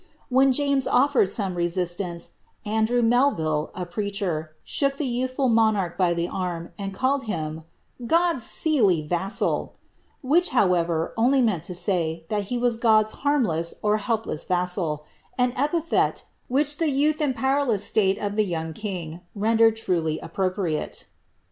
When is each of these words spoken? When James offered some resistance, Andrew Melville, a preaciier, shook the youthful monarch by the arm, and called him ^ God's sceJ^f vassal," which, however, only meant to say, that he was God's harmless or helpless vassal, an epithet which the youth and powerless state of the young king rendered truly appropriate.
When 0.29 0.51
James 0.51 0.87
offered 0.87 1.29
some 1.29 1.53
resistance, 1.53 2.31
Andrew 2.65 3.03
Melville, 3.03 3.69
a 3.75 3.85
preaciier, 3.85 4.47
shook 4.63 4.97
the 4.97 5.05
youthful 5.05 5.47
monarch 5.47 5.95
by 5.95 6.11
the 6.15 6.27
arm, 6.27 6.71
and 6.75 6.91
called 6.91 7.25
him 7.25 7.65
^ 8.03 8.07
God's 8.07 8.41
sceJ^f 8.41 9.07
vassal," 9.07 9.75
which, 10.23 10.49
however, 10.49 11.13
only 11.17 11.39
meant 11.39 11.65
to 11.65 11.75
say, 11.75 12.25
that 12.29 12.45
he 12.45 12.57
was 12.57 12.77
God's 12.79 13.11
harmless 13.21 13.75
or 13.83 13.97
helpless 13.97 14.43
vassal, 14.43 15.05
an 15.37 15.53
epithet 15.55 16.23
which 16.47 16.77
the 16.79 16.89
youth 16.89 17.21
and 17.21 17.35
powerless 17.35 17.83
state 17.83 18.17
of 18.17 18.35
the 18.35 18.43
young 18.45 18.73
king 18.73 19.19
rendered 19.35 19.75
truly 19.75 20.17
appropriate. 20.17 21.05